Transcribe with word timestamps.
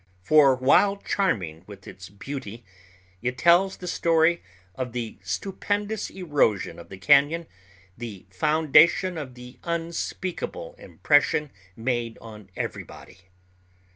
For 0.23 0.55
while 0.55 0.97
charming 0.97 1.63
with 1.67 1.87
its 1.87 2.09
beauty 2.09 2.65
it 3.21 3.37
tells 3.37 3.77
the 3.77 3.87
story 3.87 4.41
of 4.73 4.93
the 4.93 5.19
stupendous 5.21 6.09
erosion 6.09 6.79
of 6.79 6.89
the 6.89 6.97
cañon—the 6.97 8.25
foundation 8.31 9.15
of 9.15 9.35
the 9.35 9.59
unspeakable 9.63 10.73
impression 10.79 11.51
made 11.75 12.17
on 12.17 12.49
everybody. 12.55 13.19